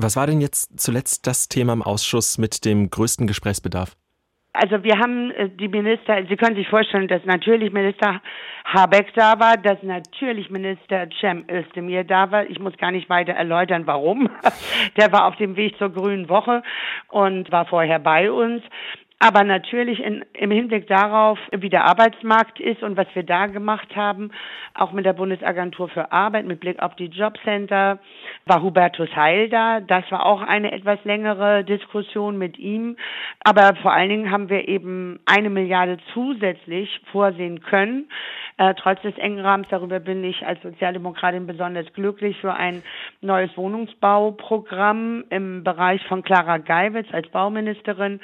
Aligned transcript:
Was 0.00 0.14
war 0.14 0.28
denn 0.28 0.40
jetzt 0.40 0.78
zuletzt 0.78 1.26
das 1.26 1.48
Thema 1.48 1.72
im 1.72 1.82
Ausschuss 1.82 2.38
mit 2.38 2.64
dem 2.64 2.88
größten 2.88 3.26
Gesprächsbedarf? 3.26 3.96
Also 4.52 4.84
wir 4.84 4.96
haben 4.96 5.32
äh, 5.32 5.48
die 5.48 5.66
Minister, 5.66 6.24
Sie 6.28 6.36
können 6.36 6.54
sich 6.54 6.68
vorstellen, 6.68 7.08
dass 7.08 7.24
natürlich 7.24 7.72
Minister 7.72 8.22
Habeck 8.64 9.12
da 9.14 9.40
war, 9.40 9.56
dass 9.56 9.82
natürlich 9.82 10.50
Minister 10.50 11.08
Cem 11.18 11.44
Özdemir 11.50 12.04
da 12.04 12.30
war. 12.30 12.48
Ich 12.48 12.60
muss 12.60 12.76
gar 12.76 12.92
nicht 12.92 13.10
weiter 13.10 13.32
erläutern, 13.32 13.88
warum. 13.88 14.30
Der 14.96 15.10
war 15.10 15.26
auf 15.26 15.34
dem 15.34 15.56
Weg 15.56 15.76
zur 15.78 15.90
Grünen 15.90 16.28
Woche 16.28 16.62
und 17.08 17.50
war 17.50 17.66
vorher 17.66 17.98
bei 17.98 18.30
uns. 18.30 18.62
Aber 19.20 19.42
natürlich 19.42 20.00
in, 20.00 20.24
im 20.32 20.52
Hinblick 20.52 20.86
darauf, 20.86 21.40
wie 21.50 21.70
der 21.70 21.84
Arbeitsmarkt 21.86 22.60
ist 22.60 22.84
und 22.84 22.96
was 22.96 23.08
wir 23.14 23.24
da 23.24 23.46
gemacht 23.46 23.96
haben, 23.96 24.30
auch 24.74 24.92
mit 24.92 25.04
der 25.04 25.12
Bundesagentur 25.12 25.88
für 25.88 26.12
Arbeit, 26.12 26.46
mit 26.46 26.60
Blick 26.60 26.80
auf 26.80 26.94
die 26.94 27.06
Jobcenter, 27.06 27.98
war 28.46 28.62
Hubertus 28.62 29.14
Heil 29.16 29.48
da. 29.48 29.80
Das 29.80 30.08
war 30.12 30.24
auch 30.24 30.40
eine 30.40 30.70
etwas 30.70 31.02
längere 31.04 31.64
Diskussion 31.64 32.38
mit 32.38 32.58
ihm. 32.58 32.96
Aber 33.42 33.74
vor 33.82 33.92
allen 33.92 34.08
Dingen 34.08 34.30
haben 34.30 34.50
wir 34.50 34.68
eben 34.68 35.18
eine 35.26 35.50
Milliarde 35.50 35.98
zusätzlich 36.14 37.00
vorsehen 37.10 37.60
können. 37.60 38.08
Äh, 38.56 38.74
trotz 38.74 39.02
des 39.02 39.18
engen 39.18 39.40
Rahmens, 39.40 39.68
darüber 39.68 39.98
bin 39.98 40.22
ich 40.22 40.46
als 40.46 40.62
Sozialdemokratin 40.62 41.48
besonders 41.48 41.92
glücklich, 41.92 42.36
für 42.40 42.54
ein 42.54 42.84
neues 43.20 43.56
Wohnungsbauprogramm 43.56 45.24
im 45.30 45.64
Bereich 45.64 46.04
von 46.06 46.22
Clara 46.22 46.58
Geiwitz 46.58 47.08
als 47.12 47.28
Bauministerin 47.30 48.20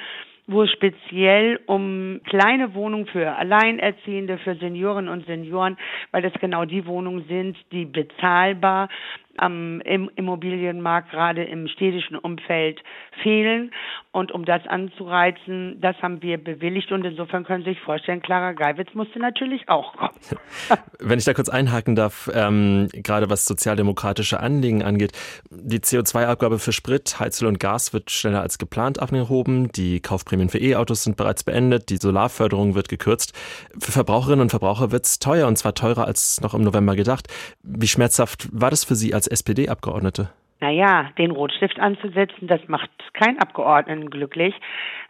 wo 0.47 0.63
es 0.63 0.71
speziell 0.71 1.59
um 1.65 2.21
kleine 2.25 2.73
Wohnungen 2.73 3.07
für 3.07 3.35
Alleinerziehende, 3.35 4.37
für 4.37 4.55
Senioren 4.55 5.07
und 5.07 5.25
Senioren, 5.25 5.77
weil 6.11 6.21
das 6.21 6.33
genau 6.33 6.65
die 6.65 6.85
Wohnungen 6.85 7.25
sind, 7.27 7.57
die 7.71 7.85
bezahlbar 7.85 8.89
am 9.37 9.81
Immobilienmarkt 9.81 11.11
gerade 11.11 11.43
im 11.43 11.67
städtischen 11.67 12.17
Umfeld 12.17 12.81
fehlen. 13.21 13.71
Und 14.11 14.31
um 14.31 14.45
das 14.45 14.65
anzureizen, 14.67 15.81
das 15.81 15.97
haben 16.01 16.21
wir 16.21 16.37
bewilligt. 16.37 16.91
Und 16.91 17.05
insofern 17.05 17.43
können 17.43 17.63
Sie 17.65 17.71
sich 17.71 17.81
vorstellen, 17.81 18.21
Clara 18.21 18.53
Geiwitz 18.53 18.93
musste 18.93 19.19
natürlich 19.19 19.67
auch 19.67 19.93
kommen. 19.97 20.15
Wenn 20.99 21.19
ich 21.19 21.25
da 21.25 21.33
kurz 21.33 21.49
einhaken 21.49 21.95
darf, 21.95 22.29
ähm, 22.33 22.87
gerade 22.93 23.29
was 23.29 23.45
sozialdemokratische 23.45 24.39
Anliegen 24.39 24.83
angeht, 24.83 25.11
die 25.49 25.79
CO2-Abgabe 25.79 26.59
für 26.59 26.71
Sprit, 26.71 27.19
Heizöl 27.19 27.49
und 27.49 27.59
Gas 27.59 27.91
wird 27.91 28.09
schneller 28.09 28.41
als 28.41 28.57
geplant 28.57 28.99
abgehoben. 28.99 29.69
Die 29.73 29.99
Kaufprämien 29.99 30.49
für 30.49 30.59
E-Autos 30.59 31.03
sind 31.03 31.17
bereits 31.17 31.43
beendet. 31.43 31.89
Die 31.89 31.97
Solarförderung 31.97 32.73
wird 32.73 32.87
gekürzt. 32.87 33.33
Für 33.77 33.91
Verbraucherinnen 33.91 34.41
und 34.41 34.49
Verbraucher 34.49 34.91
wird 34.91 35.05
es 35.05 35.19
teuer 35.19 35.47
und 35.47 35.57
zwar 35.57 35.73
teurer 35.73 36.05
als 36.05 36.39
noch 36.41 36.53
im 36.53 36.61
November 36.61 36.95
gedacht. 36.95 37.27
Wie 37.63 37.87
schmerzhaft 37.87 38.47
war 38.51 38.69
das 38.69 38.83
für 38.83 38.95
Sie 38.95 39.13
als 39.13 39.24
als 39.25 39.27
SPD-Abgeordnete? 39.27 40.29
Naja, 40.61 41.09
den 41.17 41.31
Rotstift 41.31 41.79
anzusetzen, 41.79 42.47
das 42.47 42.61
macht 42.67 42.89
kein 43.13 43.39
Abgeordneten 43.39 44.09
glücklich. 44.09 44.55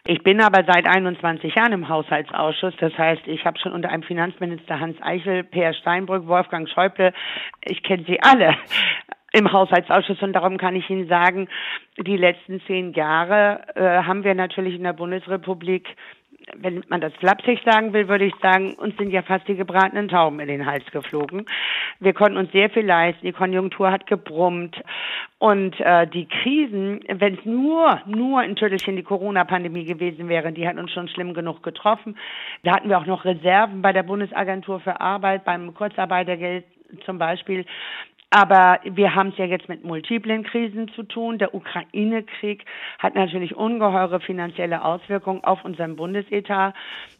Ich 0.05 0.23
bin 0.23 0.41
aber 0.41 0.63
seit 0.65 0.87
21 0.87 1.53
Jahren 1.55 1.71
im 1.71 1.87
Haushaltsausschuss. 1.87 2.73
Das 2.79 2.97
heißt, 2.97 3.27
ich 3.27 3.45
habe 3.45 3.59
schon 3.59 3.71
unter 3.71 3.89
einem 3.89 4.03
Finanzminister 4.03 4.79
Hans 4.79 4.97
Eichel, 5.01 5.43
Peer 5.43 5.73
Steinbrück, 5.73 6.27
Wolfgang 6.27 6.67
Schäuble, 6.69 7.13
ich 7.63 7.83
kenne 7.83 8.05
sie 8.07 8.19
alle 8.21 8.55
im 9.33 9.51
Haushaltsausschuss 9.51 10.21
und 10.21 10.33
darum 10.33 10.57
kann 10.57 10.75
ich 10.75 10.89
Ihnen 10.89 11.07
sagen, 11.07 11.47
die 11.97 12.17
letzten 12.17 12.61
zehn 12.61 12.93
Jahre 12.93 13.61
äh, 13.75 14.03
haben 14.03 14.23
wir 14.23 14.33
natürlich 14.33 14.75
in 14.75 14.83
der 14.83 14.93
Bundesrepublik 14.93 15.87
wenn 16.57 16.83
man 16.89 17.01
das 17.01 17.13
flapsig 17.15 17.61
sagen 17.65 17.93
will, 17.93 18.07
würde 18.07 18.25
ich 18.25 18.33
sagen, 18.41 18.73
uns 18.75 18.95
sind 18.97 19.11
ja 19.11 19.21
fast 19.21 19.47
die 19.47 19.55
gebratenen 19.55 20.07
Tauben 20.07 20.39
in 20.39 20.47
den 20.47 20.65
Hals 20.65 20.85
geflogen. 20.91 21.45
Wir 21.99 22.13
konnten 22.13 22.37
uns 22.37 22.51
sehr 22.51 22.69
viel 22.69 22.85
leisten, 22.85 23.25
die 23.25 23.31
Konjunktur 23.31 23.91
hat 23.91 24.07
gebrummt 24.07 24.81
und 25.39 25.79
äh, 25.79 26.07
die 26.07 26.27
Krisen, 26.27 27.01
wenn 27.07 27.35
es 27.35 27.45
nur, 27.45 28.01
nur 28.05 28.39
ein 28.39 28.55
Tüttelchen 28.55 28.95
die 28.95 29.03
Corona-Pandemie 29.03 29.85
gewesen 29.85 30.29
wäre, 30.29 30.51
die 30.51 30.67
hat 30.67 30.77
uns 30.77 30.91
schon 30.91 31.07
schlimm 31.07 31.33
genug 31.33 31.63
getroffen. 31.63 32.17
Da 32.63 32.75
hatten 32.75 32.89
wir 32.89 32.97
auch 32.97 33.05
noch 33.05 33.25
Reserven 33.25 33.81
bei 33.81 33.93
der 33.93 34.03
Bundesagentur 34.03 34.79
für 34.79 35.01
Arbeit, 35.01 35.45
beim 35.45 35.73
Kurzarbeitergeld 35.73 36.65
zum 37.05 37.17
Beispiel. 37.17 37.65
Aber 38.29 38.79
wir 38.83 39.15
haben 39.15 39.29
es 39.29 39.37
ja 39.37 39.45
jetzt 39.45 39.69
mit 39.69 39.83
multiplen 39.83 40.43
Krisen 40.43 40.89
zu 40.89 41.03
tun. 41.03 41.37
Der 41.37 41.53
Ukraine-Krieg 41.53 42.65
hat 42.99 43.15
natürlich 43.15 43.55
ungeheure 43.55 44.19
finanzielle 44.19 44.83
Auswirkungen 44.83 45.43
auf 45.43 45.63
unseren 45.63 45.95
Bundesetat. 45.95 46.73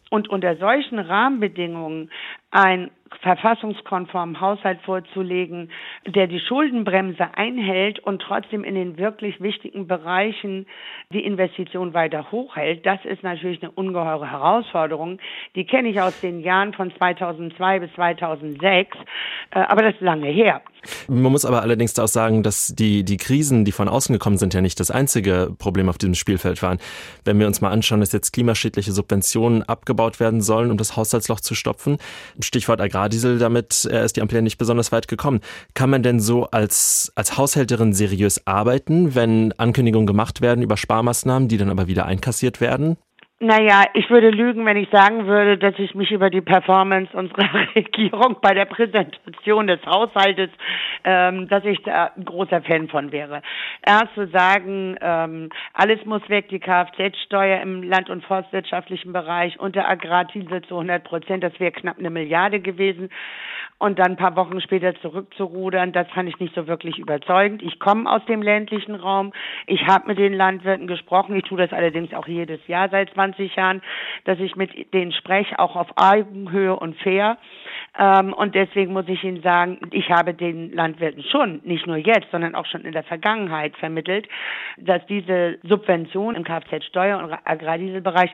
Und 0.08 0.28
unter 0.28 0.56
solchen 0.56 1.00
Rahmenbedingungen 1.00 2.10
ein 2.52 2.90
verfassungskonformen 3.22 4.40
Haushalt 4.40 4.80
vorzulegen, 4.82 5.70
der 6.06 6.26
die 6.26 6.40
Schuldenbremse 6.40 7.36
einhält 7.36 7.98
und 8.00 8.22
trotzdem 8.22 8.64
in 8.64 8.74
den 8.74 8.98
wirklich 8.98 9.40
wichtigen 9.40 9.86
Bereichen 9.86 10.66
die 11.12 11.24
Investition 11.24 11.94
weiter 11.94 12.30
hochhält, 12.30 12.84
das 12.86 13.04
ist 13.04 13.22
natürlich 13.22 13.62
eine 13.62 13.72
ungeheure 13.72 14.30
Herausforderung. 14.30 15.18
Die 15.54 15.64
kenne 15.66 15.88
ich 15.88 16.00
aus 16.00 16.20
den 16.20 16.40
Jahren 16.40 16.72
von 16.72 16.94
2002 16.96 17.80
bis 17.80 17.92
2006, 17.94 18.96
äh, 19.50 19.58
aber 19.60 19.82
das 19.82 19.94
ist 19.94 20.00
lange 20.00 20.28
her. 20.28 20.62
Man 21.08 21.32
muss 21.32 21.44
aber 21.44 21.62
allerdings 21.62 21.98
auch 21.98 22.08
sagen, 22.08 22.42
dass 22.42 22.72
die, 22.76 23.04
die 23.04 23.16
Krisen, 23.16 23.64
die 23.64 23.72
von 23.72 23.88
außen 23.88 24.12
gekommen 24.12 24.38
sind, 24.38 24.54
ja 24.54 24.60
nicht 24.60 24.80
das 24.80 24.90
einzige 24.90 25.52
Problem 25.58 25.88
auf 25.88 25.98
diesem 25.98 26.14
Spielfeld 26.14 26.62
waren. 26.62 26.78
Wenn 27.24 27.38
wir 27.38 27.46
uns 27.46 27.60
mal 27.60 27.70
anschauen, 27.70 28.00
dass 28.00 28.12
jetzt 28.12 28.32
klimaschädliche 28.32 28.92
Subventionen 28.92 29.62
abgebaut 29.62 30.20
werden 30.20 30.40
sollen, 30.40 30.70
um 30.70 30.76
das 30.76 30.96
Haushaltsloch 30.96 31.40
zu 31.40 31.54
stopfen, 31.54 31.98
Stichwort 32.40 32.80
Agrardiesel, 32.80 33.38
damit 33.38 33.88
äh, 33.90 34.04
ist 34.04 34.16
die 34.16 34.22
Ampel 34.22 34.36
ja 34.36 34.42
nicht 34.42 34.58
besonders 34.58 34.92
weit 34.92 35.08
gekommen. 35.08 35.40
Kann 35.74 35.90
man 35.90 36.02
denn 36.02 36.20
so 36.20 36.46
als, 36.50 37.12
als 37.14 37.36
Haushälterin 37.36 37.92
seriös 37.92 38.46
arbeiten, 38.46 39.14
wenn 39.14 39.52
Ankündigungen 39.52 40.06
gemacht 40.06 40.40
werden 40.40 40.62
über 40.62 40.76
Sparmaßnahmen, 40.76 41.48
die 41.48 41.56
dann 41.56 41.70
aber 41.70 41.86
wieder 41.86 42.06
einkassiert 42.06 42.60
werden? 42.60 42.96
Naja, 43.38 43.84
ich 43.92 44.08
würde 44.08 44.30
lügen, 44.30 44.64
wenn 44.64 44.78
ich 44.78 44.88
sagen 44.88 45.26
würde, 45.26 45.58
dass 45.58 45.78
ich 45.78 45.94
mich 45.94 46.10
über 46.10 46.30
die 46.30 46.40
Performance 46.40 47.14
unserer 47.14 47.68
Regierung 47.76 48.38
bei 48.40 48.54
der 48.54 48.64
Präsentation 48.64 49.66
des 49.66 49.84
Haushaltes, 49.84 50.48
ähm, 51.04 51.46
dass 51.46 51.62
ich 51.66 51.82
da 51.82 52.12
ein 52.16 52.24
großer 52.24 52.62
Fan 52.62 52.88
von 52.88 53.12
wäre. 53.12 53.42
Erst 53.84 54.14
zu 54.14 54.26
sagen, 54.28 54.96
ähm, 55.02 55.50
alles 55.74 56.02
muss 56.06 56.26
weg, 56.30 56.48
die 56.48 56.60
Kfz-Steuer 56.60 57.60
im 57.60 57.82
land- 57.82 58.08
und 58.08 58.24
forstwirtschaftlichen 58.24 59.12
Bereich 59.12 59.60
und 59.60 59.76
der 59.76 59.86
Agrardiesel 59.86 60.62
zu 60.62 60.76
100 60.76 61.04
Prozent, 61.04 61.44
das 61.44 61.60
wäre 61.60 61.72
knapp 61.72 61.98
eine 61.98 62.08
Milliarde 62.08 62.60
gewesen. 62.60 63.10
Und 63.78 63.98
dann 63.98 64.12
ein 64.12 64.16
paar 64.16 64.36
Wochen 64.36 64.60
später 64.60 64.94
zurückzurudern, 65.02 65.92
das 65.92 66.08
fand 66.08 66.28
ich 66.28 66.40
nicht 66.40 66.54
so 66.54 66.66
wirklich 66.66 66.98
überzeugend. 66.98 67.62
Ich 67.62 67.78
komme 67.78 68.10
aus 68.10 68.24
dem 68.24 68.42
ländlichen 68.42 68.94
Raum. 68.94 69.32
Ich 69.66 69.86
habe 69.86 70.08
mit 70.08 70.18
den 70.18 70.32
Landwirten 70.32 70.86
gesprochen. 70.86 71.36
Ich 71.36 71.44
tue 71.44 71.58
das 71.58 71.72
allerdings 71.72 72.14
auch 72.14 72.26
jedes 72.26 72.66
Jahr 72.66 72.88
seit 72.88 73.12
20 73.12 73.36
20 73.36 73.56
Jahren, 73.56 73.82
dass 74.24 74.38
ich 74.38 74.56
mit 74.56 74.92
denen 74.94 75.12
spreche, 75.12 75.58
auch 75.58 75.76
auf 75.76 75.88
Augenhöhe 75.96 76.76
und 76.76 76.96
fair. 76.96 77.38
Ähm, 77.98 78.32
und 78.32 78.54
deswegen 78.54 78.92
muss 78.92 79.08
ich 79.08 79.22
Ihnen 79.24 79.42
sagen, 79.42 79.78
ich 79.90 80.10
habe 80.10 80.34
den 80.34 80.72
Landwirten 80.72 81.22
schon, 81.22 81.60
nicht 81.64 81.86
nur 81.86 81.96
jetzt, 81.96 82.30
sondern 82.30 82.54
auch 82.54 82.66
schon 82.66 82.82
in 82.82 82.92
der 82.92 83.04
Vergangenheit 83.04 83.76
vermittelt, 83.76 84.28
dass 84.76 85.04
diese 85.06 85.58
Subvention 85.62 86.34
im 86.34 86.44
Kfz-Steuer- 86.44 87.18
und 87.18 87.32
Agrardieselbereich 87.44 88.30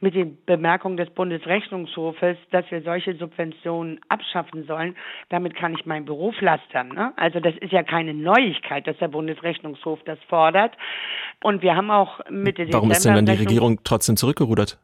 mit 0.00 0.14
den 0.14 0.38
Bemerkungen 0.44 0.96
des 0.96 1.08
Bundesrechnungshofes, 1.10 2.36
dass 2.50 2.70
wir 2.70 2.82
solche 2.82 3.14
Subventionen 3.16 4.00
abschaffen 4.08 4.66
sollen, 4.66 4.96
damit 5.30 5.56
kann 5.56 5.74
ich 5.74 5.86
mein 5.86 6.04
Beruf 6.04 6.38
lastern. 6.40 6.88
Ne? 6.88 7.12
Also 7.16 7.40
das 7.40 7.54
ist 7.60 7.72
ja 7.72 7.82
keine 7.82 8.12
Neuigkeit, 8.12 8.86
dass 8.86 8.98
der 8.98 9.08
Bundesrechnungshof 9.08 10.00
das 10.04 10.18
fordert. 10.28 10.76
Und 11.42 11.62
wir 11.62 11.74
haben 11.74 11.90
auch 11.90 12.20
Mitte 12.30 12.66
Warum 12.72 12.90
ist 12.90 13.04
denn 13.04 13.14
dann 13.14 13.26
die 13.26 13.32
Regierung 13.32 13.80
trotzdem 13.84 14.16
zurückgerudert? 14.16 14.78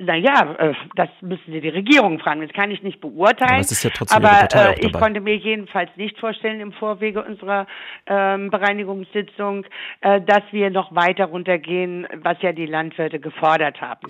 Naja, 0.00 0.54
äh, 0.58 0.74
das 0.96 1.08
müssen 1.20 1.52
Sie 1.52 1.60
die 1.60 1.68
Regierung 1.68 2.18
fragen. 2.18 2.40
Das 2.40 2.52
kann 2.52 2.70
ich 2.70 2.82
nicht 2.82 3.00
beurteilen. 3.00 3.52
Aber, 3.52 3.60
ist 3.60 3.84
ja 3.84 3.90
trotzdem 3.90 4.24
aber 4.24 4.48
äh, 4.54 4.80
ich 4.80 4.92
konnte 4.92 5.20
mir 5.20 5.36
jedenfalls 5.36 5.90
nicht 5.96 6.18
vorstellen 6.18 6.60
im 6.60 6.72
Vorwege 6.72 7.22
unserer 7.22 7.66
ähm, 8.06 8.50
Bereinigungssitzung, 8.50 9.66
äh, 10.00 10.20
dass 10.22 10.42
wir 10.50 10.70
noch 10.70 10.94
weiter 10.94 11.26
runtergehen, 11.26 12.06
was 12.22 12.40
ja 12.40 12.52
die 12.52 12.66
Landwirte 12.66 13.20
gefordert 13.20 13.80
haben. 13.80 14.08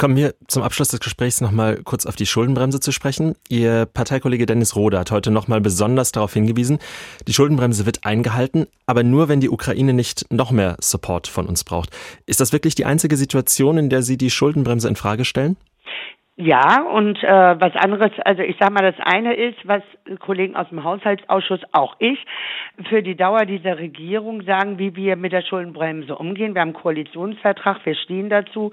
Kommen 0.00 0.14
wir 0.14 0.36
zum 0.46 0.62
Abschluss 0.62 0.90
des 0.90 1.00
Gesprächs 1.00 1.40
nochmal 1.40 1.82
kurz 1.82 2.06
auf 2.06 2.14
die 2.14 2.24
Schuldenbremse 2.24 2.78
zu 2.78 2.92
sprechen. 2.92 3.34
Ihr 3.48 3.84
Parteikollege 3.84 4.46
Dennis 4.46 4.76
Rohde 4.76 4.96
hat 4.96 5.10
heute 5.10 5.32
nochmal 5.32 5.60
besonders 5.60 6.12
darauf 6.12 6.32
hingewiesen, 6.32 6.78
die 7.26 7.32
Schuldenbremse 7.32 7.84
wird 7.84 8.04
eingehalten, 8.04 8.68
aber 8.86 9.02
nur, 9.02 9.28
wenn 9.28 9.40
die 9.40 9.50
Ukraine 9.50 9.92
nicht 9.92 10.24
noch 10.30 10.52
mehr 10.52 10.76
Support 10.80 11.26
von 11.26 11.48
uns 11.48 11.64
braucht. 11.64 11.90
Ist 12.26 12.38
das 12.38 12.52
wirklich 12.52 12.76
die 12.76 12.84
einzige 12.84 13.16
Situation, 13.16 13.76
in 13.76 13.90
der 13.90 14.04
Sie 14.04 14.16
die 14.16 14.30
Schuldenbremse 14.30 14.86
in 14.86 14.94
Frage 14.94 15.24
stellen? 15.24 15.56
Ja, 16.40 16.82
und 16.82 17.20
äh, 17.24 17.60
was 17.60 17.74
anderes, 17.74 18.12
also 18.24 18.42
ich 18.44 18.54
sag 18.60 18.70
mal, 18.70 18.92
das 18.92 18.94
eine 19.04 19.34
ist, 19.34 19.58
was 19.66 19.82
Kollegen 20.20 20.54
aus 20.54 20.68
dem 20.68 20.84
Haushaltsausschuss, 20.84 21.62
auch 21.72 21.96
ich, 21.98 22.24
für 22.88 23.02
die 23.02 23.16
Dauer 23.16 23.44
dieser 23.44 23.76
Regierung 23.76 24.42
sagen, 24.42 24.78
wie 24.78 24.94
wir 24.94 25.16
mit 25.16 25.32
der 25.32 25.42
Schuldenbremse 25.42 26.14
umgehen. 26.14 26.54
Wir 26.54 26.60
haben 26.60 26.68
einen 26.68 26.80
Koalitionsvertrag, 26.80 27.84
wir 27.84 27.96
stehen 27.96 28.30
dazu. 28.30 28.70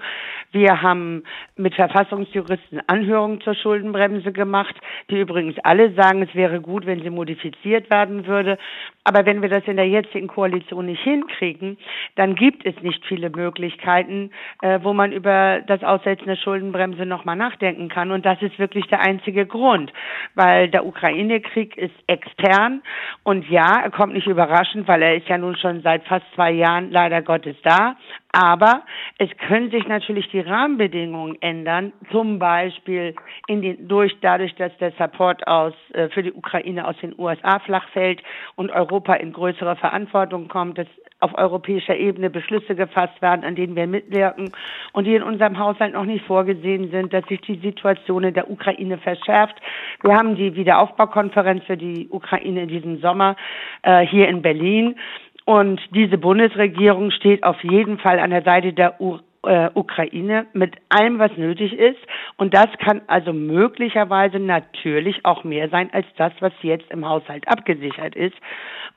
Wir 0.52 0.80
haben 0.80 1.24
mit 1.56 1.74
Verfassungsjuristen 1.74 2.82
Anhörungen 2.86 3.40
zur 3.40 3.56
Schuldenbremse 3.56 4.30
gemacht, 4.30 4.76
die 5.10 5.18
übrigens 5.18 5.56
alle 5.64 5.92
sagen, 5.94 6.22
es 6.22 6.32
wäre 6.36 6.60
gut, 6.60 6.86
wenn 6.86 7.02
sie 7.02 7.10
modifiziert 7.10 7.90
werden 7.90 8.28
würde. 8.28 8.58
Aber 9.02 9.26
wenn 9.26 9.42
wir 9.42 9.48
das 9.48 9.64
in 9.66 9.76
der 9.76 9.88
jetzigen 9.88 10.28
Koalition 10.28 10.86
nicht 10.86 11.02
hinkriegen, 11.02 11.78
dann 12.14 12.36
gibt 12.36 12.64
es 12.64 12.80
nicht 12.82 13.04
viele 13.06 13.30
Möglichkeiten, 13.30 14.30
äh, 14.62 14.78
wo 14.84 14.92
man 14.92 15.10
über 15.10 15.62
das 15.66 15.82
Aussetzen 15.82 16.26
der 16.26 16.36
Schuldenbremse 16.36 17.04
nochmal 17.06 17.34
nachdenkt 17.34 17.55
nachdenken 17.56 17.88
kann. 17.88 18.10
Und 18.10 18.24
das 18.24 18.40
ist 18.42 18.58
wirklich 18.58 18.86
der 18.86 19.00
einzige 19.00 19.46
Grund, 19.46 19.92
weil 20.34 20.68
der 20.68 20.86
Ukraine-Krieg 20.86 21.76
ist 21.76 21.94
extern 22.06 22.82
und 23.22 23.48
ja, 23.48 23.80
er 23.82 23.90
kommt 23.90 24.14
nicht 24.14 24.26
überraschend, 24.26 24.86
weil 24.88 25.02
er 25.02 25.16
ist 25.16 25.28
ja 25.28 25.38
nun 25.38 25.56
schon 25.56 25.82
seit 25.82 26.04
fast 26.04 26.24
zwei 26.34 26.52
Jahren 26.52 26.90
leider 26.90 27.22
Gottes 27.22 27.56
da. 27.62 27.96
Aber 28.36 28.82
es 29.16 29.30
können 29.48 29.70
sich 29.70 29.88
natürlich 29.88 30.28
die 30.28 30.40
Rahmenbedingungen 30.40 31.40
ändern, 31.40 31.94
zum 32.12 32.38
Beispiel 32.38 33.14
in 33.46 33.62
den, 33.62 33.88
durch, 33.88 34.14
dadurch, 34.20 34.54
dass 34.56 34.76
der 34.76 34.92
Support 34.98 35.46
aus, 35.46 35.72
äh, 35.94 36.10
für 36.10 36.22
die 36.22 36.34
Ukraine 36.34 36.86
aus 36.86 36.96
den 37.00 37.18
USA 37.18 37.60
flach 37.60 37.88
fällt 37.94 38.22
und 38.54 38.70
Europa 38.70 39.14
in 39.14 39.32
größere 39.32 39.76
Verantwortung 39.76 40.48
kommt. 40.48 40.76
Das 40.76 40.86
auf 41.20 41.36
europäischer 41.38 41.96
Ebene 41.96 42.28
Beschlüsse 42.28 42.74
gefasst 42.74 43.22
werden, 43.22 43.42
an 43.42 43.54
denen 43.54 43.74
wir 43.74 43.86
mitwirken 43.86 44.52
und 44.92 45.04
die 45.04 45.14
in 45.14 45.22
unserem 45.22 45.58
Haushalt 45.58 45.94
noch 45.94 46.04
nicht 46.04 46.26
vorgesehen 46.26 46.90
sind, 46.90 47.12
dass 47.14 47.24
sich 47.26 47.40
die 47.40 47.58
Situation 47.60 48.24
in 48.24 48.34
der 48.34 48.50
Ukraine 48.50 48.98
verschärft. 48.98 49.56
Wir 50.02 50.14
haben 50.14 50.36
die 50.36 50.54
Wiederaufbaukonferenz 50.54 51.64
für 51.64 51.78
die 51.78 52.08
Ukraine 52.10 52.64
in 52.64 52.68
diesem 52.68 53.00
Sommer 53.00 53.36
äh, 53.82 54.06
hier 54.06 54.28
in 54.28 54.42
Berlin. 54.42 54.96
Und 55.46 55.80
diese 55.94 56.18
Bundesregierung 56.18 57.12
steht 57.12 57.44
auf 57.44 57.62
jeden 57.62 57.98
Fall 57.98 58.18
an 58.18 58.30
der 58.30 58.42
Seite 58.42 58.72
der 58.72 59.00
U 59.00 59.20
äh, 59.44 59.70
Ukraine 59.74 60.46
mit 60.54 60.74
allem, 60.88 61.20
was 61.20 61.30
nötig 61.36 61.72
ist. 61.72 62.00
Und 62.36 62.52
das 62.52 62.66
kann 62.78 63.02
also 63.06 63.32
möglicherweise 63.32 64.40
natürlich 64.40 65.24
auch 65.24 65.44
mehr 65.44 65.68
sein 65.68 65.88
als 65.92 66.06
das, 66.16 66.32
was 66.40 66.52
jetzt 66.62 66.90
im 66.90 67.08
Haushalt 67.08 67.46
abgesichert 67.46 68.16
ist. 68.16 68.34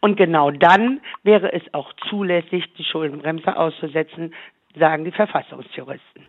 Und 0.02 0.18
genau 0.18 0.50
dann 0.50 1.02
wäre 1.22 1.54
es 1.54 1.62
auch 1.74 1.94
zulässig, 2.10 2.66
die 2.80 2.84
Schuldenbremse 2.84 3.56
auszusetzen, 3.56 4.34
sagen 4.76 5.06
die 5.06 5.12
Verfassungsjuristen. 5.12 6.10